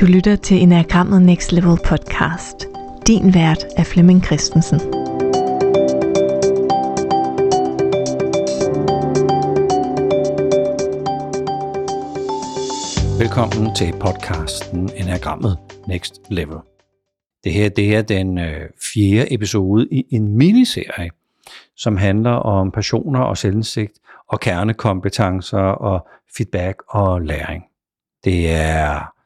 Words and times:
Du 0.00 0.06
lytter 0.06 0.36
til 0.36 0.62
Enagrammet 0.62 1.22
Next 1.22 1.52
Level 1.52 1.78
podcast. 1.84 2.66
Din 3.06 3.34
vært 3.34 3.64
er 3.76 3.84
Flemming 3.84 4.24
Christensen. 4.24 4.80
Velkommen 13.18 13.74
til 13.74 13.92
podcasten 14.00 14.90
Enagrammet 14.96 15.58
Next 15.88 16.20
Level. 16.30 16.58
Det 17.44 17.52
her 17.52 17.68
det 17.68 17.96
er 17.96 18.02
den 18.02 18.38
øh, 18.38 18.68
fjerde 18.94 19.34
episode 19.34 19.88
i 19.90 20.06
en 20.10 20.36
miniserie, 20.36 21.10
som 21.76 21.96
handler 21.96 22.30
om 22.30 22.70
passioner 22.70 23.20
og 23.20 23.38
selvindsigt 23.38 23.98
og 24.28 24.40
kernekompetencer 24.40 25.58
og 25.58 26.08
feedback 26.36 26.82
og 26.88 27.22
læring. 27.22 27.64
Det 28.24 28.50
er 28.50 29.19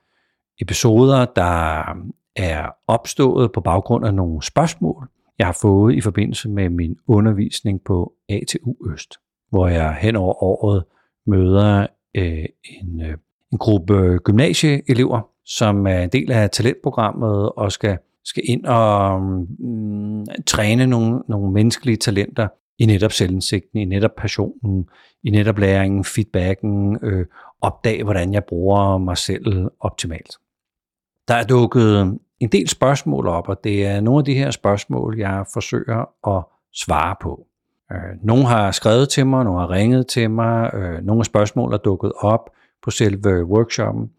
episoder, 0.60 1.24
der 1.24 1.82
um, 1.92 2.14
er 2.36 2.66
opstået 2.86 3.52
på 3.52 3.60
baggrund 3.60 4.06
af 4.06 4.14
nogle 4.14 4.42
spørgsmål, 4.42 5.08
jeg 5.38 5.46
har 5.46 5.58
fået 5.62 5.94
i 5.94 6.00
forbindelse 6.00 6.48
med 6.48 6.68
min 6.68 6.96
undervisning 7.06 7.80
på 7.84 8.12
ATU 8.28 8.74
Øst, 8.92 9.14
hvor 9.50 9.68
jeg 9.68 9.96
hen 10.00 10.16
over 10.16 10.42
året 10.42 10.84
møder 11.26 11.86
øh, 12.14 12.44
en, 12.64 13.00
øh, 13.00 13.16
en 13.52 13.58
gruppe 13.58 14.18
gymnasieelever, 14.18 15.28
som 15.44 15.86
er 15.86 15.98
en 15.98 16.08
del 16.08 16.32
af 16.32 16.50
talentprogrammet 16.50 17.52
og 17.52 17.72
skal, 17.72 17.98
skal 18.24 18.42
ind 18.46 18.64
og 18.64 19.16
um, 19.16 19.46
mm, 19.58 20.26
træne 20.46 20.86
nogle, 20.86 21.22
nogle 21.28 21.52
menneskelige 21.52 21.96
talenter 21.96 22.48
i 22.78 22.86
netop 22.86 23.12
selvindsigten, 23.12 23.78
i 23.78 23.84
netop 23.84 24.14
passionen, 24.18 24.88
i 25.24 25.30
netop 25.30 25.58
læringen, 25.58 26.04
feedbacken, 26.04 26.98
øh, 27.02 27.26
opdage, 27.60 28.04
hvordan 28.04 28.32
jeg 28.32 28.44
bruger 28.44 28.98
mig 28.98 29.16
selv 29.16 29.70
optimalt. 29.80 30.30
Der 31.28 31.34
er 31.34 31.44
dukket 31.44 32.18
en 32.40 32.48
del 32.48 32.68
spørgsmål 32.68 33.26
op, 33.26 33.48
og 33.48 33.64
det 33.64 33.86
er 33.86 34.00
nogle 34.00 34.18
af 34.18 34.24
de 34.24 34.34
her 34.34 34.50
spørgsmål, 34.50 35.18
jeg 35.18 35.44
forsøger 35.52 36.28
at 36.36 36.44
svare 36.72 37.16
på. 37.22 37.46
Øh, 37.92 37.98
nogle 38.22 38.46
har 38.46 38.70
skrevet 38.70 39.08
til 39.08 39.26
mig, 39.26 39.44
nogle 39.44 39.60
har 39.60 39.70
ringet 39.70 40.06
til 40.06 40.30
mig, 40.30 40.74
øh, 40.74 41.04
nogle 41.04 41.20
af 41.20 41.26
spørgsmål 41.26 41.72
er 41.72 41.78
dukket 41.78 42.12
op 42.18 42.50
på 42.82 42.90
selve 42.90 43.44
workshoppen, 43.44 44.10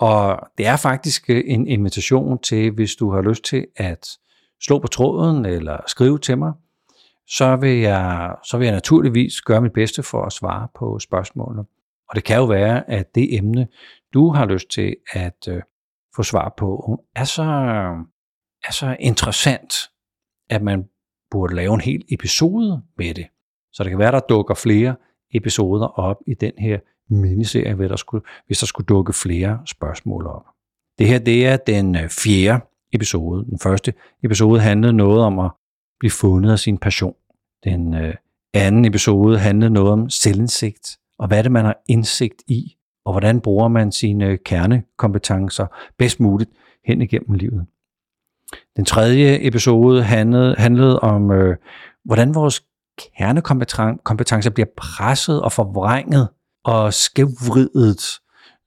og 0.00 0.38
det 0.58 0.66
er 0.66 0.76
faktisk 0.76 1.30
en 1.30 1.66
invitation 1.66 2.38
til, 2.38 2.70
hvis 2.70 2.96
du 2.96 3.10
har 3.10 3.22
lyst 3.22 3.44
til 3.44 3.66
at 3.76 4.08
slå 4.62 4.78
på 4.78 4.86
tråden 4.86 5.46
eller 5.46 5.76
skrive 5.86 6.18
til 6.18 6.38
mig, 6.38 6.52
så 7.28 7.56
vil 7.56 7.78
jeg, 7.78 8.34
så 8.44 8.58
vil 8.58 8.64
jeg 8.64 8.74
naturligvis 8.74 9.40
gøre 9.40 9.60
mit 9.60 9.72
bedste 9.72 10.02
for 10.02 10.22
at 10.22 10.32
svare 10.32 10.68
på 10.78 10.98
spørgsmålene. 10.98 11.64
Og 12.08 12.16
det 12.16 12.24
kan 12.24 12.36
jo 12.36 12.44
være, 12.44 12.90
at 12.90 13.14
det 13.14 13.34
emne, 13.36 13.68
du 14.14 14.32
har 14.32 14.46
lyst 14.46 14.70
til 14.70 14.96
at 15.12 15.48
øh, 15.48 15.62
få 16.16 16.22
svar 16.22 16.54
på, 16.56 17.00
er 17.16 17.24
så, 17.24 17.42
er 18.68 18.72
så 18.72 18.96
interessant, 19.00 19.74
at 20.50 20.62
man 20.62 20.84
burde 21.30 21.54
lave 21.54 21.74
en 21.74 21.80
hel 21.80 22.04
episode 22.08 22.82
med 22.98 23.14
det. 23.14 23.26
Så 23.72 23.82
det 23.82 23.90
kan 23.90 23.98
være, 23.98 24.12
der 24.12 24.20
dukker 24.20 24.54
flere 24.54 24.96
episoder 25.34 25.86
op 25.86 26.16
i 26.26 26.34
den 26.34 26.52
her 26.58 26.78
miniserie, 27.10 27.74
hvis 27.74 27.88
der 27.88 27.96
skulle, 27.96 28.24
hvis 28.46 28.58
der 28.58 28.66
skulle 28.66 28.86
dukke 28.86 29.12
flere 29.12 29.62
spørgsmål 29.66 30.26
op. 30.26 30.44
Det 30.98 31.08
her 31.08 31.18
det 31.18 31.46
er 31.46 31.56
den 31.56 31.96
øh, 31.96 32.08
fjerde 32.08 32.64
episode. 32.92 33.44
Den 33.44 33.58
første 33.58 33.94
episode 34.24 34.60
handlede 34.60 34.92
noget 34.92 35.20
om 35.20 35.38
at 35.38 35.50
blive 36.00 36.10
fundet 36.10 36.52
af 36.52 36.58
sin 36.58 36.78
passion. 36.78 37.14
Den 37.64 37.94
øh, 37.94 38.14
anden 38.54 38.84
episode 38.84 39.38
handlede 39.38 39.70
noget 39.70 39.92
om 39.92 40.10
selvindsigt, 40.10 40.98
og 41.18 41.28
hvad 41.28 41.44
det 41.44 41.52
man 41.52 41.64
har 41.64 41.82
indsigt 41.88 42.42
i, 42.48 42.76
og 43.04 43.12
hvordan 43.12 43.40
bruger 43.40 43.68
man 43.68 43.92
sine 43.92 44.36
kernekompetencer 44.36 45.66
bedst 45.98 46.20
muligt 46.20 46.50
hen 46.84 47.02
igennem 47.02 47.32
livet. 47.32 47.66
Den 48.76 48.84
tredje 48.84 49.38
episode 49.46 50.02
handlede, 50.02 50.54
handlede 50.58 51.00
om, 51.00 51.30
øh, 51.30 51.56
hvordan 52.04 52.34
vores 52.34 52.64
kernekompetencer 53.18 54.50
bliver 54.50 54.68
presset 54.76 55.42
og 55.42 55.52
forvrænget 55.52 56.28
og 56.64 56.94
skævvridet, 56.94 58.20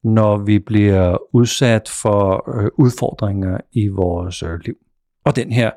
når 0.04 0.38
vi 0.38 0.60
bliver 0.60 1.18
udsat 1.36 1.90
for 2.02 2.56
øh, 2.58 2.70
udfordringer 2.78 3.58
i 3.72 3.88
vores 3.88 4.44
øh, 4.44 4.60
liv. 4.66 4.76
Og 5.26 5.36
den 5.36 5.52
her 5.52 5.72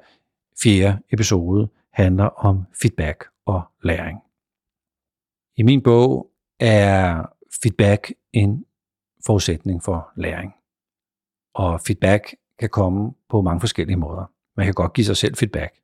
fjerde 0.63 0.99
episode 1.13 1.69
handler 1.93 2.25
om 2.25 2.65
feedback 2.83 3.25
og 3.47 3.63
læring. 3.83 4.19
I 5.57 5.63
min 5.63 5.83
bog 5.83 6.31
er 6.61 7.23
feedback 7.63 8.13
en 8.37 8.65
forudsætning 9.27 9.83
for 9.83 10.09
læring. 10.17 10.53
Og 11.55 11.81
feedback 11.81 12.35
kan 12.59 12.69
komme 12.69 13.13
på 13.31 13.43
mange 13.43 13.61
forskellige 13.61 13.97
måder. 13.97 14.31
Man 14.57 14.67
kan 14.67 14.75
godt 14.75 14.93
give 14.93 15.05
sig 15.05 15.17
selv 15.17 15.37
feedback. 15.37 15.75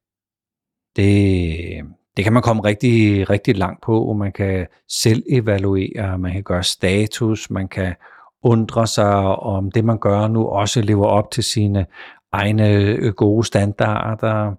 Det, 0.97 1.85
det 2.17 2.25
kan 2.25 2.33
man 2.33 2.43
komme 2.43 2.65
rigtig, 2.65 3.31
rigtig 3.31 3.57
langt 3.57 3.83
på. 3.83 4.13
Man 4.13 4.33
kan 4.33 4.67
selv 4.89 5.23
evaluere, 5.31 6.19
man 6.19 6.33
kan 6.33 6.43
gøre 6.43 6.63
status, 6.63 7.51
man 7.51 7.69
kan 7.69 7.95
undre 8.43 8.87
sig 8.87 9.15
om 9.25 9.71
det, 9.71 9.85
man 9.85 9.99
gør 9.99 10.29
nu, 10.29 10.47
også 10.47 10.83
lever 10.83 11.07
op 11.07 11.31
til 11.31 11.45
sine 11.45 11.87
egne 12.33 12.69
øh, 12.71 13.13
gode 13.13 13.47
standarder. 13.47 14.55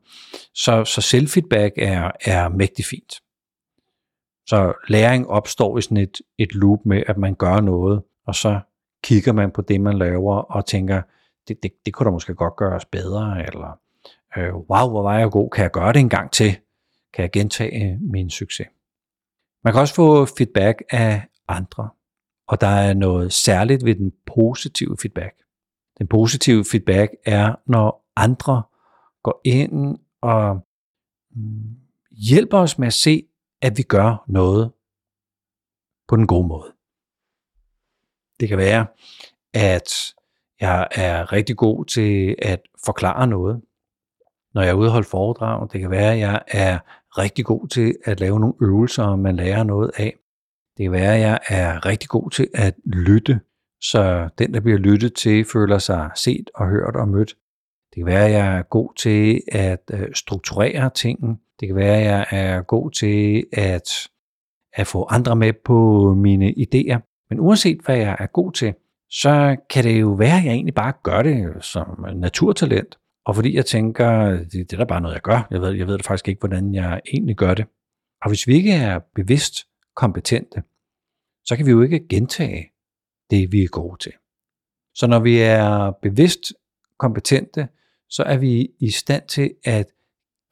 Så, 0.53 0.85
så 0.85 1.01
selvfeedback 1.01 1.73
er, 1.77 2.11
er 2.25 2.49
mægtig 2.49 2.85
fint. 2.85 3.22
Så 4.45 4.73
læring 4.87 5.27
opstår 5.27 5.77
i 5.77 5.81
sådan 5.81 5.97
et, 5.97 6.21
et 6.37 6.55
loop 6.55 6.79
med, 6.85 7.03
at 7.07 7.17
man 7.17 7.35
gør 7.35 7.61
noget, 7.61 8.03
og 8.27 8.35
så 8.35 8.59
kigger 9.03 9.33
man 9.33 9.51
på 9.51 9.61
det, 9.61 9.81
man 9.81 9.97
laver, 9.97 10.35
og 10.35 10.65
tænker, 10.65 11.01
det, 11.47 11.63
det, 11.63 11.71
det 11.85 11.93
kunne 11.93 12.05
da 12.05 12.11
måske 12.11 12.33
godt 12.33 12.55
gøres 12.55 12.85
bedre, 12.85 13.45
eller 13.47 13.79
øh, 14.37 14.55
wow, 14.55 14.89
hvor 14.89 15.01
var 15.01 15.19
jeg 15.19 15.31
god, 15.31 15.49
kan 15.49 15.63
jeg 15.63 15.71
gøre 15.71 15.93
det 15.93 15.99
en 15.99 16.09
gang 16.09 16.31
til? 16.31 16.57
Kan 17.13 17.21
jeg 17.21 17.31
gentage 17.31 17.99
min 18.01 18.29
succes? 18.29 18.67
Man 19.63 19.73
kan 19.73 19.81
også 19.81 19.95
få 19.95 20.25
feedback 20.25 20.83
af 20.89 21.21
andre, 21.47 21.89
og 22.47 22.61
der 22.61 22.67
er 22.67 22.93
noget 22.93 23.33
særligt 23.33 23.85
ved 23.85 23.95
den 23.95 24.11
positive 24.25 24.97
feedback. 25.01 25.35
Den 25.97 26.07
positive 26.07 26.65
feedback 26.71 27.11
er, 27.25 27.55
når 27.65 28.11
andre 28.15 28.63
går 29.23 29.41
ind 29.45 29.97
og 30.21 30.59
mm, 31.35 31.75
hjælper 32.11 32.57
os 32.57 32.77
med 32.77 32.87
at 32.87 32.93
se, 32.93 33.23
at 33.63 33.77
vi 33.77 33.83
gør 33.83 34.23
noget 34.27 34.71
på 36.07 36.15
den 36.15 36.27
gode 36.27 36.47
måde. 36.47 36.73
Det 38.39 38.49
kan 38.49 38.57
være, 38.57 38.85
at 39.53 39.89
jeg 40.61 40.87
er 40.91 41.33
rigtig 41.33 41.57
god 41.57 41.85
til 41.85 42.35
at 42.41 42.61
forklare 42.85 43.27
noget, 43.27 43.61
når 44.53 44.61
jeg 44.61 44.69
er 44.69 44.73
ude 44.73 44.87
og 44.87 44.91
holde 44.91 45.07
foredrag. 45.07 45.67
Det 45.71 45.81
kan 45.81 45.91
være, 45.91 46.13
at 46.13 46.19
jeg 46.19 46.41
er 46.47 46.79
rigtig 47.17 47.45
god 47.45 47.67
til 47.67 47.95
at 48.05 48.19
lave 48.19 48.39
nogle 48.39 48.55
øvelser, 48.61 49.15
man 49.15 49.35
lærer 49.35 49.63
noget 49.63 49.91
af. 49.97 50.15
Det 50.77 50.83
kan 50.83 50.91
være, 50.91 51.15
at 51.15 51.21
jeg 51.21 51.39
er 51.47 51.85
rigtig 51.85 52.09
god 52.09 52.29
til 52.29 52.47
at 52.53 52.75
lytte, 52.85 53.39
så 53.81 54.29
den, 54.37 54.53
der 54.53 54.59
bliver 54.59 54.77
lyttet 54.77 55.13
til, 55.13 55.45
føler 55.45 55.77
sig 55.77 56.11
set 56.15 56.49
og 56.55 56.67
hørt 56.67 56.95
og 56.95 57.07
mødt. 57.07 57.35
Det 57.89 57.95
kan 57.95 58.05
være, 58.05 58.25
at 58.25 58.31
jeg 58.31 58.57
er 58.57 58.63
god 58.63 58.93
til 58.95 59.41
at 59.51 59.91
øh, 59.93 60.13
strukturere 60.13 60.89
tingene. 60.89 61.37
Det 61.59 61.67
kan 61.67 61.75
være, 61.75 61.97
at 61.97 62.05
jeg 62.05 62.27
er 62.31 62.61
god 62.61 62.91
til 62.91 63.45
at, 63.53 63.89
at 64.73 64.87
få 64.87 65.07
andre 65.09 65.35
med 65.35 65.53
på 65.65 66.13
mine 66.13 66.53
idéer. 66.57 67.25
Men 67.29 67.39
uanset 67.39 67.79
hvad 67.85 67.97
jeg 67.97 68.17
er 68.19 68.25
god 68.25 68.51
til, 68.51 68.73
så 69.09 69.57
kan 69.69 69.83
det 69.83 70.01
jo 70.01 70.09
være, 70.11 70.37
at 70.37 70.45
jeg 70.45 70.53
egentlig 70.53 70.73
bare 70.73 70.93
gør 71.03 71.21
det 71.21 71.63
som 71.63 72.05
naturtalent. 72.15 72.97
Og 73.25 73.35
fordi 73.35 73.55
jeg 73.55 73.65
tænker, 73.65 74.29
det, 74.31 74.51
det 74.53 74.73
er 74.73 74.77
da 74.77 74.83
bare 74.83 75.01
noget, 75.01 75.13
jeg 75.13 75.21
gør. 75.21 75.47
Jeg 75.51 75.61
ved, 75.61 75.71
jeg 75.71 75.87
ved 75.87 75.97
det 75.97 76.05
faktisk 76.05 76.27
ikke, 76.27 76.39
hvordan 76.39 76.73
jeg 76.73 77.01
egentlig 77.13 77.35
gør 77.35 77.53
det. 77.53 77.65
Og 78.21 78.29
hvis 78.29 78.47
vi 78.47 78.53
ikke 78.53 78.73
er 78.73 78.99
bevidst 79.15 79.67
kompetente, 79.95 80.63
så 81.45 81.55
kan 81.55 81.65
vi 81.65 81.71
jo 81.71 81.81
ikke 81.81 82.07
gentage 82.07 82.71
det, 83.29 83.51
vi 83.51 83.63
er 83.63 83.67
gode 83.67 83.97
til. 83.97 84.13
Så 84.95 85.07
når 85.07 85.19
vi 85.19 85.39
er 85.39 85.91
bevidst 86.01 86.53
kompetente, 86.99 87.67
så 88.09 88.23
er 88.23 88.37
vi 88.37 88.69
i 88.79 88.91
stand 88.91 89.27
til 89.27 89.53
at 89.63 89.87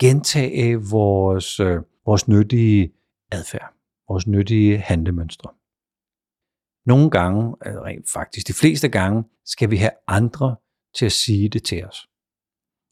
gentage 0.01 0.75
vores, 0.91 1.59
øh, 1.59 1.77
vores 2.05 2.27
nyttige 2.27 2.93
adfærd, 3.31 3.73
vores 4.09 4.27
nyttige 4.27 4.77
handlemønstre. 4.77 5.49
Nogle 6.85 7.09
gange, 7.09 7.55
øh, 7.65 7.75
rent 7.75 8.05
faktisk 8.13 8.47
de 8.47 8.53
fleste 8.53 8.89
gange, 8.89 9.23
skal 9.45 9.71
vi 9.71 9.77
have 9.77 9.91
andre 10.07 10.55
til 10.95 11.05
at 11.05 11.11
sige 11.11 11.49
det 11.49 11.63
til 11.63 11.85
os. 11.85 12.07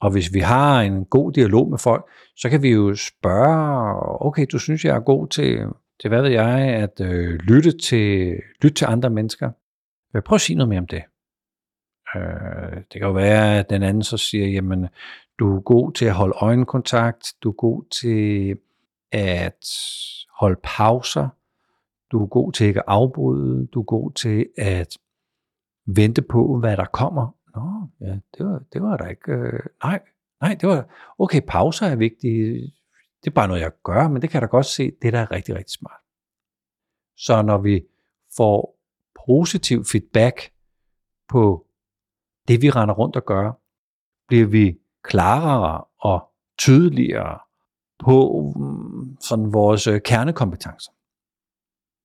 Og 0.01 0.11
hvis 0.11 0.33
vi 0.33 0.39
har 0.39 0.81
en 0.81 1.05
god 1.05 1.31
dialog 1.31 1.69
med 1.69 1.77
folk, 1.77 2.09
så 2.35 2.49
kan 2.49 2.61
vi 2.61 2.69
jo 2.69 2.95
spørge, 2.95 4.25
okay, 4.27 4.45
du 4.51 4.59
synes, 4.59 4.85
jeg 4.85 4.95
er 4.95 4.99
god 4.99 5.27
til, 5.27 5.59
til 6.01 6.07
hvad 6.07 6.21
ved 6.21 6.29
jeg, 6.29 6.59
at 6.59 7.01
øh, 7.01 7.33
lytte, 7.33 7.77
til, 7.77 8.35
lytte 8.61 8.75
til 8.75 8.85
andre 8.85 9.09
mennesker. 9.09 9.51
Prøv 10.25 10.35
at 10.35 10.41
sige 10.41 10.57
noget 10.57 10.69
mere 10.69 10.79
om 10.79 10.87
det. 10.87 11.03
Øh, 12.15 12.77
det 12.77 12.91
kan 12.91 13.01
jo 13.01 13.11
være, 13.11 13.59
at 13.59 13.69
den 13.69 13.83
anden 13.83 14.03
så 14.03 14.17
siger, 14.17 14.47
jamen, 14.47 14.87
du 15.39 15.55
er 15.55 15.61
god 15.61 15.93
til 15.93 16.05
at 16.05 16.13
holde 16.13 16.33
øjenkontakt, 16.37 17.33
du 17.43 17.49
er 17.49 17.53
god 17.53 17.83
til 18.01 18.57
at 19.11 19.65
holde 20.39 20.59
pauser, 20.63 21.29
du 22.11 22.23
er 22.23 22.27
god 22.27 22.51
til 22.51 22.67
ikke 22.67 22.79
at 22.79 22.85
afbryde, 22.87 23.67
du 23.67 23.79
er 23.79 23.83
god 23.83 24.11
til 24.11 24.49
at 24.57 24.97
vente 25.85 26.21
på, 26.21 26.59
hvad 26.59 26.77
der 26.77 26.85
kommer, 26.85 27.35
Nå, 27.55 27.87
ja, 28.01 28.19
det 28.37 28.45
var, 28.45 28.63
det 28.73 28.81
var 28.81 28.97
der 28.97 29.07
ikke. 29.07 29.31
Øh, 29.31 29.59
nej, 29.83 30.01
nej, 30.41 30.57
det 30.61 30.69
var, 30.69 31.13
okay, 31.19 31.41
pauser 31.47 31.85
er 31.85 31.95
vigtige. 31.95 32.53
Det 33.23 33.29
er 33.29 33.31
bare 33.31 33.47
noget, 33.47 33.61
jeg 33.61 33.71
gør, 33.83 34.07
men 34.07 34.21
det 34.21 34.29
kan 34.29 34.41
jeg 34.41 34.41
da 34.41 34.51
godt 34.51 34.65
se, 34.65 34.91
det 35.01 35.13
der 35.13 35.19
er 35.19 35.31
rigtig, 35.31 35.55
rigtig 35.55 35.71
smart. 35.71 36.01
Så 37.17 37.41
når 37.41 37.57
vi 37.57 37.85
får 38.37 38.79
positiv 39.27 39.85
feedback 39.91 40.51
på 41.29 41.67
det, 42.47 42.61
vi 42.61 42.69
render 42.69 42.95
rundt 42.95 43.15
og 43.15 43.25
gør, 43.25 43.51
bliver 44.27 44.47
vi 44.47 44.79
klarere 45.03 45.83
og 45.99 46.29
tydeligere 46.57 47.39
på 47.99 48.43
mm, 48.55 49.17
sådan 49.21 49.53
vores 49.53 49.87
øh, 49.87 50.01
kernekompetencer. 50.01 50.91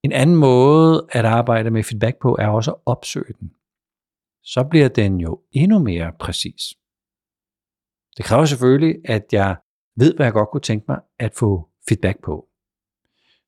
En 0.03 0.13
anden 0.13 0.37
måde 0.37 1.07
at 1.11 1.25
arbejde 1.25 1.71
med 1.71 1.83
feedback 1.83 2.17
på 2.23 2.37
er 2.41 2.49
også 2.49 2.71
at 2.71 2.77
opsøge 2.87 3.35
den. 3.41 3.51
Så 4.43 4.65
bliver 4.71 4.89
den 4.89 5.21
jo 5.21 5.41
endnu 5.53 5.79
mere 5.79 6.13
præcis. 6.21 6.75
Det 8.17 8.25
kræver 8.25 8.45
selvfølgelig, 8.45 8.97
at 9.05 9.25
jeg 9.33 9.57
ved, 9.97 10.15
hvad 10.17 10.27
jeg 10.27 10.33
godt 10.33 10.49
kunne 10.51 10.61
tænke 10.61 10.85
mig 10.89 11.01
at 11.19 11.35
få 11.35 11.69
feedback 11.89 12.23
på. 12.25 12.49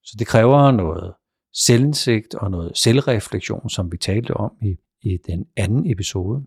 Så 0.03 0.17
det 0.19 0.27
kræver 0.27 0.71
noget 0.71 1.15
selvindsigt 1.53 2.35
og 2.35 2.51
noget 2.51 2.77
selvreflektion, 2.77 3.69
som 3.69 3.93
vi 3.93 3.97
talte 3.97 4.35
om 4.35 4.53
i, 4.63 4.77
i 5.03 5.19
den 5.27 5.47
anden 5.57 5.91
episode. 5.91 6.47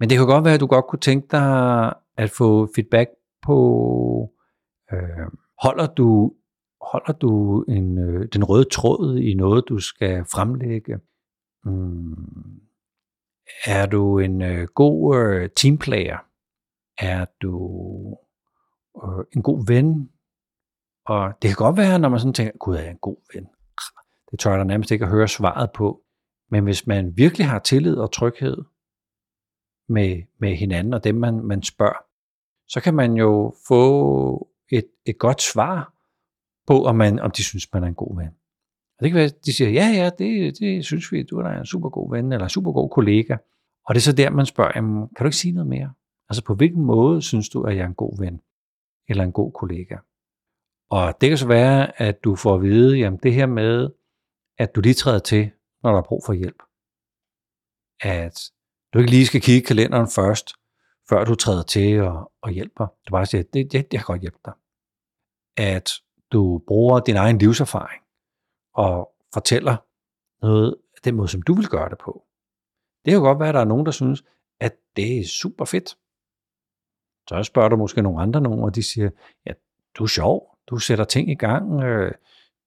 Men 0.00 0.10
det 0.10 0.18
kan 0.18 0.26
godt 0.26 0.44
være, 0.44 0.54
at 0.54 0.60
du 0.60 0.66
godt 0.66 0.86
kunne 0.88 1.00
tænke 1.00 1.26
dig 1.30 1.94
at 2.16 2.30
få 2.30 2.68
feedback 2.74 3.10
på, 3.42 4.32
øh, 4.92 5.26
holder 5.62 5.86
du, 5.86 6.34
holder 6.80 7.12
du 7.12 7.62
en, 7.62 7.98
øh, 7.98 8.28
den 8.32 8.44
røde 8.44 8.64
tråd 8.64 9.18
i 9.18 9.34
noget, 9.34 9.64
du 9.68 9.78
skal 9.78 10.24
fremlægge? 10.24 10.98
Mm. 11.64 12.60
Er 13.66 13.86
du 13.86 14.18
en 14.18 14.42
øh, 14.42 14.68
god 14.74 15.16
øh, 15.16 15.50
teamplayer? 15.56 16.18
Er 16.98 17.24
du 17.42 17.56
øh, 19.04 19.24
en 19.36 19.42
god 19.42 19.66
ven? 19.66 20.10
Og 21.06 21.32
det 21.42 21.48
kan 21.48 21.56
godt 21.56 21.76
være, 21.76 21.98
når 21.98 22.08
man 22.08 22.18
sådan 22.18 22.32
tænker, 22.32 22.58
gud, 22.58 22.76
er 22.76 22.80
jeg 22.80 22.90
en 22.90 22.98
god 22.98 23.16
ven? 23.34 23.44
Ah, 23.44 24.04
det 24.30 24.38
tør 24.38 24.54
jeg 24.54 24.64
nærmest 24.64 24.90
ikke 24.90 25.04
at 25.04 25.10
høre 25.10 25.28
svaret 25.28 25.70
på. 25.74 26.00
Men 26.50 26.64
hvis 26.64 26.86
man 26.86 27.16
virkelig 27.16 27.46
har 27.46 27.58
tillid 27.58 27.96
og 27.96 28.12
tryghed 28.12 28.56
med, 29.88 30.22
med 30.40 30.56
hinanden 30.56 30.94
og 30.94 31.04
dem, 31.04 31.14
man, 31.14 31.34
man 31.34 31.62
spørger, 31.62 32.04
så 32.68 32.80
kan 32.80 32.94
man 32.94 33.12
jo 33.12 33.54
få 33.68 34.48
et, 34.72 34.86
et 35.06 35.18
godt 35.18 35.42
svar 35.42 35.94
på, 36.66 36.84
om, 36.84 36.96
man, 36.96 37.18
om 37.18 37.30
de 37.30 37.44
synes, 37.44 37.72
man 37.72 37.84
er 37.84 37.88
en 37.88 37.94
god 37.94 38.16
ven. 38.16 38.28
Og 38.98 39.04
det 39.04 39.10
kan 39.10 39.16
være, 39.16 39.24
at 39.24 39.46
de 39.46 39.52
siger, 39.52 39.70
ja, 39.70 39.86
ja, 39.86 40.10
det, 40.18 40.58
det 40.58 40.84
synes 40.84 41.12
vi, 41.12 41.22
du 41.22 41.38
er 41.38 41.48
en 41.48 41.66
super 41.66 41.88
god 41.88 42.10
ven, 42.10 42.32
eller 42.32 42.44
en 42.44 42.50
super 42.50 42.72
god 42.72 42.90
kollega. 42.90 43.36
Og 43.86 43.94
det 43.94 44.00
er 44.00 44.04
så 44.04 44.12
der, 44.12 44.30
man 44.30 44.46
spørger, 44.46 44.72
jamen, 44.74 45.08
kan 45.08 45.24
du 45.24 45.24
ikke 45.24 45.36
sige 45.36 45.52
noget 45.52 45.68
mere? 45.68 45.92
Altså, 46.28 46.44
på 46.44 46.54
hvilken 46.54 46.84
måde 46.84 47.22
synes 47.22 47.48
du, 47.48 47.62
at 47.62 47.76
jeg 47.76 47.82
er 47.82 47.88
en 47.88 47.94
god 47.94 48.18
ven, 48.20 48.40
eller 49.08 49.24
en 49.24 49.32
god 49.32 49.52
kollega? 49.52 49.96
Og 50.90 51.14
det 51.20 51.28
kan 51.28 51.38
så 51.38 51.46
være, 51.46 52.00
at 52.00 52.24
du 52.24 52.36
får 52.36 52.54
at 52.54 52.62
vide, 52.62 52.98
jamen 52.98 53.20
det 53.22 53.34
her 53.34 53.46
med, 53.46 53.90
at 54.58 54.74
du 54.74 54.80
lige 54.80 54.94
træder 54.94 55.18
til, 55.18 55.50
når 55.82 55.90
der 55.90 55.98
er 55.98 56.02
brug 56.02 56.22
for 56.26 56.32
hjælp. 56.32 56.62
At 58.00 58.50
du 58.94 58.98
ikke 58.98 59.10
lige 59.10 59.26
skal 59.26 59.40
kigge 59.40 59.66
kalenderen 59.66 60.08
først, 60.08 60.54
før 61.08 61.24
du 61.24 61.34
træder 61.34 61.62
til 61.62 62.02
og, 62.02 62.32
og 62.42 62.50
hjælper. 62.50 62.86
Du 63.08 63.10
bare 63.10 63.26
siger, 63.26 63.42
det, 63.42 63.72
det, 63.72 63.86
jeg 63.92 64.00
kan 64.00 64.04
godt 64.06 64.20
hjælpe 64.20 64.38
dig. 64.44 64.52
At 65.56 65.90
du 66.32 66.62
bruger 66.66 67.00
din 67.00 67.16
egen 67.16 67.38
livserfaring 67.38 68.02
og 68.74 69.10
fortæller 69.34 69.76
noget 70.42 70.76
af 70.96 71.00
den 71.04 71.14
måde, 71.14 71.28
som 71.28 71.42
du 71.42 71.54
vil 71.54 71.68
gøre 71.68 71.88
det 71.88 71.98
på. 71.98 72.24
Det 73.04 73.12
kan 73.12 73.20
godt 73.20 73.38
være, 73.38 73.48
at 73.48 73.54
der 73.54 73.60
er 73.60 73.64
nogen, 73.64 73.86
der 73.86 73.92
synes, 73.92 74.24
at 74.60 74.76
det 74.96 75.18
er 75.18 75.24
super 75.24 75.64
fedt. 75.64 75.96
Så 77.28 77.42
spørger 77.42 77.68
du 77.68 77.76
måske 77.76 78.02
nogle 78.02 78.22
andre 78.22 78.40
nogen, 78.40 78.64
og 78.64 78.74
de 78.74 78.82
siger, 78.82 79.10
ja, 79.46 79.52
du 79.98 80.02
er 80.02 80.08
sjov, 80.08 80.58
du 80.70 80.78
sætter 80.78 81.04
ting 81.04 81.30
i 81.30 81.34
gang, 81.34 81.82
øh, 81.82 82.12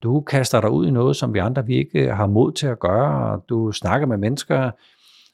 du 0.03 0.21
kaster 0.21 0.61
dig 0.61 0.69
ud 0.69 0.87
i 0.87 0.91
noget, 0.91 1.15
som 1.15 1.33
vi 1.33 1.39
andre 1.39 1.65
vi 1.65 1.75
ikke 1.75 2.13
har 2.13 2.27
mod 2.27 2.51
til 2.51 2.67
at 2.67 2.79
gøre, 2.79 3.31
og 3.31 3.45
du 3.49 3.71
snakker 3.71 4.07
med 4.07 4.17
mennesker, 4.17 4.71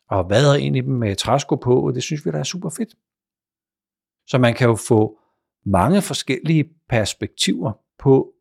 og 0.09 0.29
vader 0.29 0.55
ind 0.55 0.75
i 0.77 0.81
dem 0.81 0.94
med 0.94 1.15
træsko 1.15 1.55
på, 1.55 1.88
og 1.88 1.94
det 1.94 2.03
synes 2.03 2.25
vi, 2.25 2.31
der 2.31 2.39
er 2.39 2.44
super 2.44 2.69
fedt. 2.69 2.95
Så 4.27 4.38
man 4.38 4.53
kan 4.53 4.67
jo 4.67 4.75
få 4.75 5.19
mange 5.65 6.01
forskellige 6.01 6.69
perspektiver 6.89 7.73
på 8.00 8.33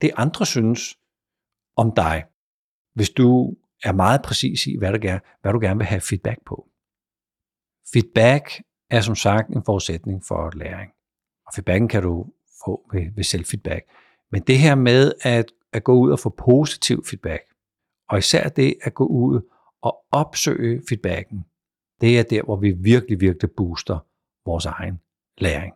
det, 0.00 0.10
andre 0.16 0.46
synes 0.46 0.98
om 1.76 1.92
dig, 1.96 2.24
hvis 2.94 3.10
du 3.10 3.56
er 3.84 3.92
meget 3.92 4.22
præcis 4.22 4.66
i, 4.66 4.76
hvad 4.78 4.92
du, 4.92 4.98
gerne, 5.02 5.20
hvad 5.42 5.52
du 5.52 5.60
gerne 5.60 5.78
vil 5.78 5.86
have 5.86 6.00
feedback 6.00 6.38
på. 6.46 6.68
Feedback 7.92 8.62
er 8.90 9.00
som 9.00 9.14
sagt 9.14 9.48
en 9.48 9.64
forudsætning 9.64 10.22
for 10.28 10.50
læring. 10.56 10.90
Og 11.46 11.52
feedbacken 11.54 11.88
kan 11.88 12.02
du 12.02 12.26
få 12.64 12.88
ved, 12.92 13.14
ved 13.16 13.24
selvfeedback. 13.24 13.84
Men 14.32 14.42
det 14.42 14.58
her 14.58 14.74
med 14.74 15.12
at, 15.22 15.52
at 15.72 15.84
gå 15.84 15.92
ud 15.92 16.10
og 16.10 16.18
få 16.18 16.34
positiv 16.38 17.04
feedback, 17.04 17.42
og 18.08 18.18
især 18.18 18.48
det 18.48 18.74
at 18.82 18.94
gå 18.94 19.06
ud 19.06 19.40
og 19.82 20.04
opsøge 20.12 20.82
feedbacken, 20.88 21.44
det 22.00 22.18
er 22.18 22.22
der, 22.22 22.42
hvor 22.42 22.56
vi 22.56 22.70
virkelig, 22.70 23.20
virkelig 23.20 23.50
booster 23.56 23.98
vores 24.46 24.66
egen 24.66 25.00
læring. 25.38 25.74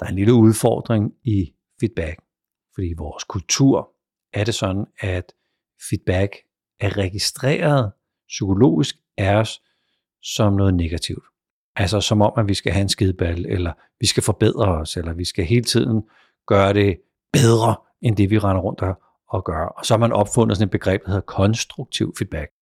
Der 0.00 0.06
er 0.06 0.10
en 0.10 0.16
lille 0.16 0.34
udfordring 0.34 1.12
i 1.24 1.54
feedback, 1.80 2.20
fordi 2.74 2.88
i 2.88 2.94
vores 2.98 3.24
kultur 3.24 3.92
er 4.32 4.44
det 4.44 4.54
sådan, 4.54 4.86
at 5.00 5.32
feedback 5.90 6.36
er 6.80 6.98
registreret 6.98 7.92
psykologisk 8.28 8.96
af 9.18 9.34
os 9.36 9.62
som 10.22 10.52
noget 10.52 10.74
negativt. 10.74 11.24
Altså 11.76 12.00
som 12.00 12.22
om, 12.22 12.32
at 12.36 12.48
vi 12.48 12.54
skal 12.54 12.72
have 12.72 12.82
en 12.82 12.88
skideball, 12.88 13.46
eller 13.46 13.72
vi 14.00 14.06
skal 14.06 14.22
forbedre 14.22 14.68
os, 14.68 14.96
eller 14.96 15.12
vi 15.12 15.24
skal 15.24 15.44
hele 15.44 15.64
tiden 15.64 16.02
gøre 16.46 16.72
det 16.72 17.00
bedre, 17.32 17.76
end 18.00 18.16
det 18.16 18.30
vi 18.30 18.38
render 18.38 18.62
rundt 18.62 18.80
og, 18.82 19.02
og 19.28 19.44
gør. 19.44 19.64
Og 19.66 19.86
så 19.86 19.94
har 19.94 19.98
man 19.98 20.12
opfundet 20.12 20.56
sådan 20.56 20.66
et 20.66 20.70
begreb, 20.70 21.02
der 21.02 21.08
hedder 21.08 21.20
konstruktiv 21.20 22.14
feedback. 22.18 22.52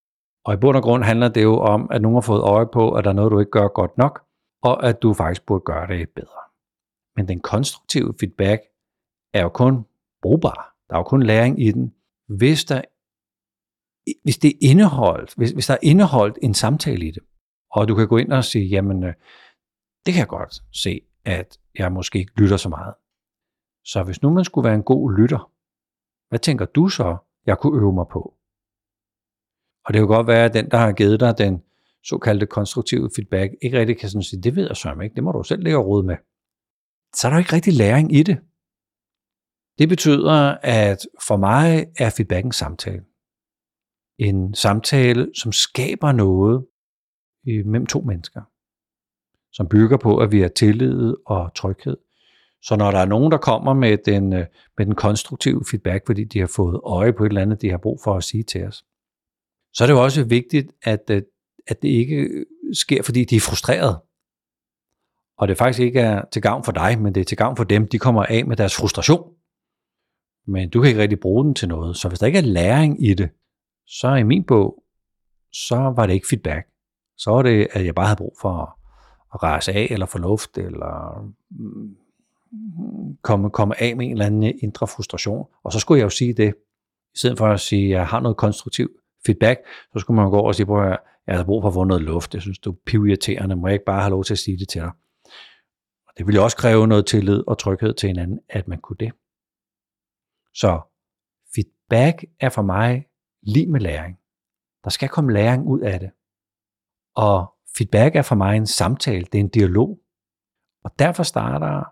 Og 0.44 0.54
i 0.54 0.56
bund 0.56 0.76
og 0.76 0.82
grund 0.82 1.04
handler 1.04 1.28
det 1.28 1.42
jo 1.42 1.58
om, 1.58 1.88
at 1.90 2.02
nogen 2.02 2.16
har 2.16 2.20
fået 2.20 2.42
øje 2.42 2.66
på, 2.72 2.92
at 2.92 3.04
der 3.04 3.10
er 3.10 3.14
noget, 3.14 3.32
du 3.32 3.38
ikke 3.38 3.50
gør 3.50 3.69
godt 3.69 3.98
nok, 3.98 4.25
og 4.62 4.87
at 4.88 5.02
du 5.02 5.14
faktisk 5.14 5.46
burde 5.46 5.64
gøre 5.64 5.87
det 5.87 6.08
bedre. 6.14 6.42
Men 7.16 7.28
den 7.28 7.40
konstruktive 7.40 8.14
feedback 8.20 8.62
er 9.34 9.42
jo 9.42 9.48
kun 9.48 9.84
brugbar. 10.22 10.76
Der 10.88 10.94
er 10.94 10.98
jo 10.98 11.04
kun 11.04 11.22
læring 11.22 11.62
i 11.62 11.72
den, 11.72 11.94
hvis 12.28 12.64
der 12.64 12.82
hvis 14.22 14.38
det 14.38 14.48
er 14.48 14.58
indeholdt, 14.60 15.34
hvis, 15.37 15.50
hvis 15.50 15.66
der 15.66 15.75
er 15.75 15.78
indeholdt 15.82 16.38
en 16.43 16.54
samtale 16.54 17.06
i 17.06 17.10
det, 17.10 17.22
og 17.70 17.88
du 17.88 17.94
kan 17.94 18.08
gå 18.08 18.17
ind 18.17 18.32
og 18.32 18.44
sige, 18.44 18.67
jamen, 18.67 19.05
øh, 19.05 19.15
det 20.06 20.15
kan 20.15 20.20
jeg 20.20 20.29
godt 20.29 20.55
se, 20.72 21.00
at 21.24 21.58
jeg 21.79 21.93
måske 21.93 22.19
ikke 22.19 22.41
lytter 22.41 22.56
så 22.56 22.69
meget. 22.69 22.94
Så 23.84 24.03
hvis 24.03 24.22
nu 24.22 24.31
man 24.31 24.44
skulle 24.44 24.65
være 24.67 24.74
en 24.74 24.82
god 24.82 25.12
lytter, 25.12 25.53
hvad 26.29 26.38
tænker 26.38 26.65
du 26.65 26.88
så, 26.88 27.17
jeg 27.46 27.58
kunne 27.58 27.81
øve 27.81 27.93
mig 27.93 28.06
på? 28.12 28.34
Og 29.91 29.94
det 29.94 30.01
kan 30.01 30.06
godt 30.06 30.27
være, 30.27 30.44
at 30.44 30.55
den, 30.55 30.70
der 30.70 30.77
har 30.77 30.93
givet 30.93 31.20
dig 31.20 31.39
den 31.39 31.63
såkaldte 32.05 32.47
konstruktive 32.47 33.11
feedback, 33.17 33.53
ikke 33.63 33.79
rigtig 33.79 33.99
kan 33.99 34.09
sådan 34.09 34.23
sige, 34.23 34.43
det 34.43 34.56
ved 34.56 34.67
jeg 34.67 34.77
så 34.77 34.94
ikke, 35.03 35.15
det 35.15 35.25
må 35.25 35.32
du 35.32 35.43
selv 35.43 35.63
lægge 35.63 35.79
råd 35.79 36.03
med. 36.03 36.17
Så 37.15 37.27
er 37.27 37.31
der 37.31 37.39
ikke 37.39 37.53
rigtig 37.53 37.73
læring 37.75 38.15
i 38.15 38.23
det. 38.23 38.39
Det 39.79 39.89
betyder, 39.89 40.56
at 40.63 40.99
for 41.27 41.37
mig 41.37 41.87
er 41.99 42.11
feedback 42.11 42.44
en 42.44 42.53
samtale. 42.53 43.05
En 44.19 44.55
samtale, 44.55 45.31
som 45.35 45.53
skaber 45.53 46.13
noget 46.13 46.67
øh, 47.49 47.67
mellem 47.67 47.87
to 47.87 48.01
mennesker. 48.01 48.43
Som 49.53 49.69
bygger 49.69 49.97
på, 49.97 50.19
at 50.19 50.32
vi 50.32 50.41
har 50.41 50.49
tillid 50.49 51.15
og 51.27 51.55
tryghed. 51.55 51.97
Så 52.63 52.77
når 52.77 52.91
der 52.91 52.99
er 52.99 53.06
nogen, 53.06 53.32
der 53.32 53.39
kommer 53.39 53.75
med 53.75 53.99
den, 54.05 54.32
øh, 54.32 54.47
med 54.79 54.87
den 54.87 54.94
konstruktive 54.94 55.65
feedback, 55.70 56.06
fordi 56.06 56.25
de 56.25 56.39
har 56.39 56.53
fået 56.56 56.81
øje 56.85 57.13
på 57.13 57.25
et 57.25 57.29
eller 57.29 57.43
andet, 57.43 57.63
de 57.63 57.70
har 57.70 57.79
brug 57.79 58.01
for 58.05 58.15
at 58.15 58.25
sige 58.25 58.43
til 58.43 58.65
os, 58.65 58.85
så 59.74 59.84
er 59.84 59.86
det 59.86 59.94
jo 59.94 60.03
også 60.03 60.24
vigtigt, 60.24 60.72
at, 60.82 61.10
øh, 61.10 61.22
at 61.67 61.82
det 61.82 61.89
ikke 61.89 62.17
øh, 62.17 62.46
sker, 62.72 63.03
fordi 63.03 63.24
de 63.24 63.36
er 63.36 63.41
frustrerede. 63.41 64.03
Og 65.39 65.48
det 65.48 65.58
faktisk 65.58 65.81
ikke 65.81 66.00
er 66.00 66.24
til 66.32 66.43
gavn 66.43 66.65
for 66.65 66.72
dig, 66.72 67.00
men 67.00 67.15
det 67.15 67.20
er 67.20 67.24
til 67.24 67.36
gavn 67.36 67.56
for 67.56 67.65
dem. 67.65 67.89
De 67.89 67.98
kommer 67.98 68.24
af 68.24 68.46
med 68.46 68.56
deres 68.56 68.77
frustration. 68.77 69.32
Men 70.46 70.70
du 70.70 70.81
kan 70.81 70.89
ikke 70.89 71.03
rigtig 71.03 71.20
bruge 71.20 71.44
den 71.44 71.55
til 71.55 71.69
noget. 71.69 71.96
Så 71.96 72.08
hvis 72.08 72.19
der 72.19 72.27
ikke 72.27 72.39
er 72.39 72.43
læring 72.43 73.05
i 73.05 73.15
det, 73.15 73.31
så 73.86 74.15
i 74.15 74.22
min 74.22 74.44
bog, 74.44 74.82
så 75.53 75.77
var 75.77 76.06
det 76.06 76.15
ikke 76.15 76.27
feedback. 76.29 76.67
Så 77.17 77.31
var 77.31 77.43
det, 77.43 77.69
at 77.70 77.84
jeg 77.84 77.94
bare 77.94 78.06
havde 78.06 78.17
brug 78.17 78.36
for 78.41 78.79
at 79.34 79.43
rejse 79.43 79.72
af, 79.72 79.86
eller 79.91 80.06
få 80.06 80.19
luft, 80.19 80.58
eller 80.58 81.22
mm, 81.50 81.96
komme, 83.22 83.50
komme 83.50 83.82
af 83.82 83.96
med 83.96 84.06
en 84.06 84.12
eller 84.12 84.27
anden 84.27 84.58
indre 84.62 84.86
frustration. 84.86 85.46
Og 85.65 85.72
så 85.72 85.79
skulle 85.79 85.98
jeg 85.98 86.05
jo 86.05 86.10
sige 86.10 86.32
det, 86.32 86.55
i 87.15 87.19
stedet 87.19 87.39
for 87.39 87.46
at 87.46 87.60
sige, 87.60 87.84
at 87.84 87.91
jeg 87.91 88.06
har 88.06 88.20
noget 88.20 88.36
konstruktivt 88.36 88.93
feedback, 89.27 89.60
så 89.93 89.98
skulle 89.98 90.17
man 90.17 90.31
gå 90.31 90.36
over 90.36 90.48
og 90.48 90.55
sige, 90.55 90.82
at 90.82 90.98
jeg 91.27 91.36
har 91.36 91.44
brug 91.44 91.62
for 91.62 91.69
at 91.69 91.74
få 91.74 91.84
noget 91.84 92.03
luft. 92.03 92.34
Jeg 92.34 92.43
synes, 92.43 92.58
du 92.58 92.70
er 92.70 92.77
pivirriterende. 92.86 93.56
Må 93.56 93.67
jeg 93.67 93.74
ikke 93.74 93.84
bare 93.84 94.00
have 94.00 94.10
lov 94.10 94.24
til 94.24 94.34
at 94.34 94.39
sige 94.39 94.58
det 94.58 94.69
til 94.69 94.81
dig? 94.81 94.91
Og 96.08 96.12
det 96.19 96.27
ville 96.27 96.43
også 96.43 96.56
kræve 96.56 96.86
noget 96.86 97.06
tillid 97.06 97.43
og 97.46 97.58
tryghed 97.58 97.94
til 97.94 98.06
hinanden, 98.06 98.41
at 98.48 98.69
man 98.69 98.81
kunne 98.81 98.96
det. 99.00 99.12
Så 100.55 100.81
feedback 101.55 102.24
er 102.41 102.48
for 102.48 102.62
mig 102.62 103.06
lige 103.43 103.67
med 103.67 103.81
læring. 103.81 104.19
Der 104.84 104.91
skal 104.91 105.08
komme 105.08 105.32
læring 105.32 105.67
ud 105.67 105.81
af 105.81 106.00
det. 106.00 106.10
Og 107.15 107.55
feedback 107.77 108.17
er 108.17 108.22
for 108.22 108.34
mig 108.34 108.56
en 108.56 108.67
samtale, 108.67 109.24
det 109.24 109.34
er 109.34 109.41
en 109.41 109.48
dialog. 109.48 110.00
Og 110.84 110.98
derfor 110.98 111.22
starter 111.22 111.84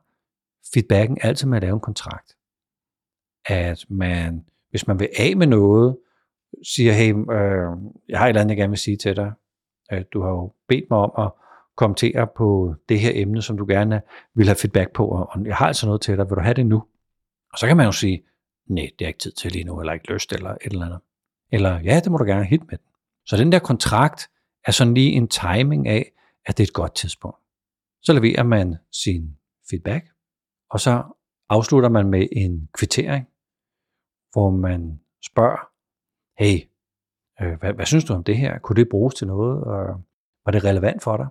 feedbacken 0.75 1.19
altid 1.23 1.49
med 1.49 1.57
at 1.57 1.63
lave 1.63 1.75
en 1.75 1.81
kontrakt. 1.81 2.37
At 3.45 3.85
man, 3.91 4.47
hvis 4.71 4.87
man 4.87 4.99
vil 4.99 5.09
af 5.19 5.37
med 5.37 5.47
noget, 5.47 5.99
siger, 6.63 6.93
hey, 6.93 7.13
øh, 7.15 7.93
jeg 8.09 8.19
har 8.19 8.27
et 8.27 8.29
eller 8.29 8.41
andet, 8.41 8.49
jeg 8.49 8.57
gerne 8.57 8.71
vil 8.71 8.79
sige 8.79 8.97
til 8.97 9.17
dig. 9.17 9.33
Øh, 9.93 10.05
du 10.13 10.23
har 10.23 10.31
jo 10.31 10.53
bedt 10.69 10.85
mig 10.91 10.99
om 10.99 11.27
at 11.27 11.33
kommentere 11.77 12.27
på 12.37 12.75
det 12.89 13.01
her 13.01 13.13
emne, 13.15 13.43
som 13.43 13.59
du 13.59 13.67
gerne 13.69 14.03
vil 14.35 14.47
have 14.47 14.57
feedback 14.57 14.93
på, 14.93 15.09
og 15.09 15.47
jeg 15.47 15.57
har 15.57 15.67
altså 15.67 15.87
noget 15.87 16.01
til 16.01 16.17
dig, 16.17 16.31
vil 16.31 16.37
du 16.37 16.41
have 16.41 16.55
det 16.55 16.67
nu? 16.67 16.85
Og 17.53 17.59
så 17.59 17.67
kan 17.67 17.77
man 17.77 17.87
jo 17.87 17.93
sige, 17.93 18.23
nej, 18.69 18.91
det 18.99 19.05
er 19.05 19.09
ikke 19.09 19.19
tid 19.19 19.33
til 19.33 19.53
lige 19.53 19.65
nu, 19.65 19.81
eller 19.81 19.93
ikke 19.93 20.13
lyst, 20.13 20.33
eller 20.33 20.51
et 20.51 20.73
eller 20.73 20.87
andet. 20.87 21.01
Eller 21.53 21.81
ja, 21.81 22.01
det 22.05 22.13
må 22.13 22.19
du 22.19 22.25
gerne 22.25 22.45
hit 22.45 22.61
med 22.61 22.79
den. 22.79 22.87
Så 23.27 23.37
den 23.37 23.53
der 23.53 23.59
kontrakt 23.59 24.31
er 24.67 24.73
sådan 24.73 24.95
lige 24.95 25.13
en 25.13 25.29
timing 25.29 25.89
af, 25.89 26.13
at 26.47 26.59
det 26.59 26.65
er 26.65 26.69
et 26.69 26.73
godt 26.73 26.95
tidspunkt. 26.95 27.39
Så 28.03 28.13
leverer 28.13 28.43
man 28.43 28.77
sin 28.93 29.37
feedback, 29.71 30.07
og 30.71 30.81
så 30.81 31.03
afslutter 31.49 31.89
man 31.89 32.09
med 32.09 32.29
en 32.33 32.69
kvittering, 32.75 33.27
hvor 34.33 34.51
man 34.51 35.01
spørger, 35.25 35.68
hey, 36.39 36.59
øh, 37.41 37.59
hvad, 37.59 37.73
hvad 37.73 37.87
synes 37.87 38.05
du 38.05 38.15
om 38.15 38.25
det 38.25 38.37
her? 38.37 38.59
Kunne 38.59 38.77
det 38.77 38.89
bruges 38.89 39.15
til 39.15 39.27
noget? 39.27 39.65
Og 39.65 40.03
var 40.45 40.53
det 40.53 40.65
relevant 40.65 41.03
for 41.03 41.17
dig? 41.17 41.27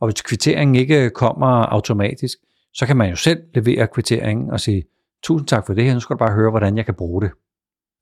Og 0.00 0.08
hvis 0.08 0.22
kvitteringen 0.22 0.74
ikke 0.74 1.10
kommer 1.10 1.46
automatisk, 1.46 2.38
så 2.74 2.86
kan 2.86 2.96
man 2.96 3.10
jo 3.10 3.16
selv 3.16 3.42
levere 3.54 3.86
kvitteringen 3.86 4.50
og 4.50 4.60
sige, 4.60 4.84
tusind 5.22 5.48
tak 5.48 5.66
for 5.66 5.74
det 5.74 5.84
her, 5.84 5.94
nu 5.94 6.00
skal 6.00 6.14
du 6.14 6.18
bare 6.18 6.34
høre, 6.34 6.50
hvordan 6.50 6.76
jeg 6.76 6.84
kan 6.84 6.94
bruge 6.94 7.22
det. 7.22 7.30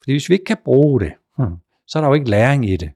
Fordi 0.02 0.12
hvis 0.12 0.28
vi 0.28 0.34
ikke 0.34 0.44
kan 0.44 0.56
bruge 0.64 1.00
det, 1.00 1.12
hmm, 1.38 1.56
så 1.86 1.98
er 1.98 2.00
der 2.00 2.08
jo 2.08 2.14
ikke 2.14 2.30
læring 2.30 2.70
i 2.70 2.76
det. 2.76 2.92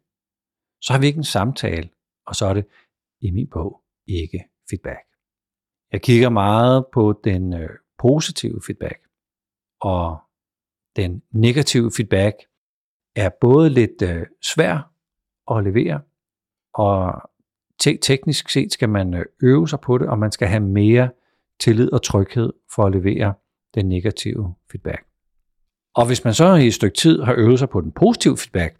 Så 0.80 0.92
har 0.92 1.00
vi 1.00 1.06
ikke 1.06 1.18
en 1.18 1.24
samtale, 1.24 1.88
og 2.26 2.34
så 2.34 2.46
er 2.46 2.54
det 2.54 2.66
i 3.20 3.30
min 3.30 3.48
bog 3.52 3.82
ikke 4.06 4.44
feedback. 4.70 5.00
Jeg 5.92 6.02
kigger 6.02 6.28
meget 6.28 6.86
på 6.92 7.20
den 7.24 7.52
øh, 7.52 7.70
positive 7.98 8.60
feedback, 8.66 9.00
og 9.80 10.18
den 10.96 11.22
negative 11.30 11.90
feedback 11.96 12.36
er 13.16 13.28
både 13.40 13.70
lidt 13.70 14.02
øh, 14.02 14.26
svær 14.42 14.90
at 15.56 15.64
levere, 15.64 16.00
og 16.74 17.22
te- 17.80 17.98
teknisk 18.02 18.48
set 18.48 18.72
skal 18.72 18.88
man 18.88 19.14
øh, 19.14 19.24
øve 19.42 19.68
sig 19.68 19.80
på 19.80 19.98
det, 19.98 20.08
og 20.08 20.18
man 20.18 20.32
skal 20.32 20.48
have 20.48 20.62
mere 20.62 21.10
tillid 21.60 21.92
og 21.92 22.02
tryghed 22.02 22.52
for 22.74 22.84
at 22.84 22.92
levere 22.92 23.34
den 23.74 23.88
negative 23.88 24.54
feedback. 24.70 25.04
Og 25.94 26.06
hvis 26.06 26.24
man 26.24 26.34
så 26.34 26.54
i 26.54 26.66
et 26.66 26.74
stykke 26.74 26.96
tid 26.96 27.22
har 27.22 27.34
øvet 27.38 27.58
sig 27.58 27.68
på 27.68 27.80
den 27.80 27.92
positive 27.92 28.36
feedback, 28.36 28.76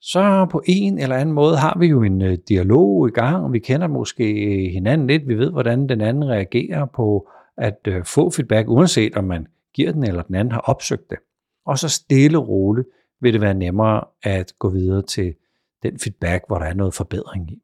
så 0.00 0.46
på 0.50 0.62
en 0.66 0.98
eller 0.98 1.16
anden 1.16 1.34
måde 1.34 1.56
har 1.56 1.76
vi 1.78 1.86
jo 1.86 2.02
en 2.02 2.22
øh, 2.22 2.38
dialog 2.48 3.08
i 3.08 3.10
gang, 3.10 3.44
og 3.44 3.52
vi 3.52 3.58
kender 3.58 3.86
måske 3.86 4.24
hinanden 4.72 5.06
lidt, 5.06 5.28
vi 5.28 5.34
ved, 5.34 5.50
hvordan 5.50 5.88
den 5.88 6.00
anden 6.00 6.28
reagerer 6.28 6.84
på 6.84 7.28
at 7.56 7.78
øh, 7.88 8.04
få 8.04 8.30
feedback, 8.30 8.68
uanset 8.68 9.16
om 9.16 9.24
man 9.24 9.46
giver 9.74 9.92
den 9.92 10.04
eller 10.04 10.22
den 10.22 10.34
anden 10.34 10.52
har 10.52 10.60
opsøgt 10.60 11.10
det. 11.10 11.18
Og 11.66 11.78
så 11.78 11.88
stille 11.88 12.38
og 12.38 12.48
roligt 12.48 12.88
vil 13.20 13.32
det 13.32 13.40
være 13.40 13.54
nemmere 13.54 14.04
at 14.22 14.52
gå 14.58 14.68
videre 14.68 15.02
til 15.02 15.34
den 15.82 15.98
feedback, 15.98 16.44
hvor 16.46 16.58
der 16.58 16.66
er 16.66 16.74
noget 16.74 16.94
forbedring 16.94 17.50
i. 17.50 17.62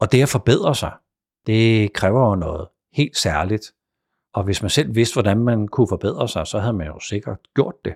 Og 0.00 0.12
det 0.12 0.22
at 0.22 0.28
forbedre 0.28 0.74
sig, 0.74 0.92
det 1.46 1.92
kræver 1.92 2.28
jo 2.28 2.34
noget 2.34 2.68
helt 2.92 3.16
særligt. 3.16 3.74
Og 4.32 4.44
hvis 4.44 4.62
man 4.62 4.70
selv 4.70 4.94
vidste, 4.94 5.14
hvordan 5.14 5.38
man 5.38 5.68
kunne 5.68 5.88
forbedre 5.88 6.28
sig, 6.28 6.46
så 6.46 6.58
havde 6.58 6.72
man 6.72 6.86
jo 6.86 7.00
sikkert 7.00 7.38
gjort 7.54 7.84
det. 7.84 7.94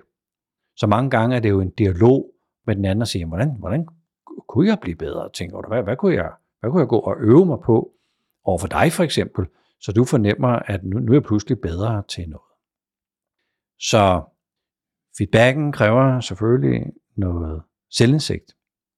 Så 0.75 0.87
mange 0.87 1.09
gange 1.09 1.35
er 1.35 1.39
det 1.39 1.49
jo 1.49 1.61
en 1.61 1.69
dialog 1.69 2.31
med 2.65 2.75
den 2.75 2.85
anden 2.85 3.01
og 3.01 3.07
sige, 3.07 3.25
hvordan, 3.25 3.55
hvordan 3.59 3.87
kunne 4.47 4.67
jeg 4.67 4.79
blive 4.81 4.95
bedre? 4.95 5.29
Tænker 5.33 5.61
du, 5.61 5.67
hvad, 5.67 5.83
hvad, 5.83 5.95
kunne 5.95 6.15
jeg, 6.15 6.31
hvad 6.59 6.71
kunne 6.71 6.79
jeg 6.79 6.87
gå 6.87 6.99
og 6.99 7.15
øve 7.19 7.45
mig 7.45 7.59
på 7.59 7.93
over 8.43 8.57
for 8.57 8.67
dig 8.67 8.91
for 8.91 9.03
eksempel, 9.03 9.47
så 9.81 9.91
du 9.91 10.05
fornemmer, 10.05 10.47
at 10.47 10.83
nu, 10.83 10.99
nu 10.99 11.11
er 11.11 11.15
jeg 11.15 11.23
pludselig 11.23 11.61
bedre 11.61 12.03
til 12.07 12.29
noget. 12.29 12.51
Så 13.79 14.21
feedbacken 15.19 15.71
kræver 15.71 16.19
selvfølgelig 16.19 16.85
noget 17.17 17.61
selvindsigt, 17.91 18.55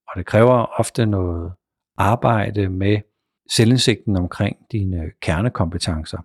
og 0.08 0.18
det 0.18 0.25
kræver 0.25 0.80
ofte 0.80 1.06
noget 1.06 1.51
arbejde 1.98 2.70
med 2.70 3.01
selvindsigten 3.51 4.16
omkring 4.16 4.58
dine 4.72 5.12
kernekompetencer, 5.22 6.18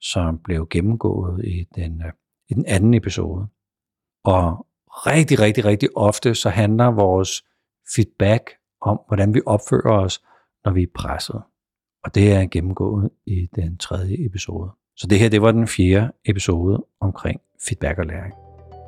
som 0.00 0.38
blev 0.44 0.66
gennemgået 0.70 1.44
i 1.44 1.66
den, 1.74 2.02
øh, 2.02 2.12
i 2.48 2.54
den 2.54 2.66
anden 2.66 2.94
episode. 2.94 3.46
Og 4.24 4.66
rigtig, 4.90 5.40
rigtig, 5.40 5.64
rigtig 5.64 5.88
ofte, 5.96 6.34
så 6.34 6.48
handler 6.48 6.86
vores 6.86 7.42
feedback 7.94 8.50
om, 8.80 9.00
hvordan 9.08 9.34
vi 9.34 9.40
opfører 9.46 10.04
os, 10.04 10.22
når 10.64 10.72
vi 10.72 10.82
er 10.82 10.92
presset. 10.94 11.42
Og 12.04 12.14
det 12.14 12.32
er 12.32 12.46
gennemgået 12.46 13.10
i 13.26 13.48
den 13.56 13.78
tredje 13.78 14.26
episode. 14.26 14.70
Så 14.96 15.06
det 15.06 15.18
her, 15.18 15.28
det 15.28 15.42
var 15.42 15.52
den 15.52 15.68
fjerde 15.68 16.12
episode 16.24 16.84
omkring 17.00 17.40
feedback 17.68 17.98
og 17.98 18.06
læring. 18.06 18.51